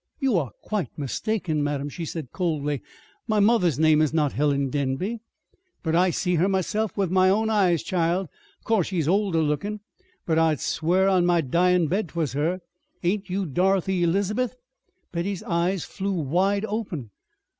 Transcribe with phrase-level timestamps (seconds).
[0.19, 2.81] "You are quite mistaken, madam," she said coldly.
[3.27, 5.19] "My mother's name is not Helen Denby."
[5.83, 8.27] "But I see her myself with my own eyes, child!
[8.57, 9.79] Of course she's older lookin',
[10.25, 12.61] but I'd swear on my dyin' bed 'twas her.
[13.03, 14.55] Ain't you Dorothy Elizabeth?"
[15.11, 17.11] Betty's eyes flew wide open.